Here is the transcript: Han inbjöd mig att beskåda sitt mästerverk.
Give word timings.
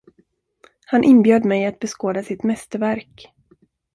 Han 0.85 1.03
inbjöd 1.03 1.45
mig 1.45 1.65
att 1.65 1.79
beskåda 1.79 2.23
sitt 2.23 2.43
mästerverk. 2.43 3.33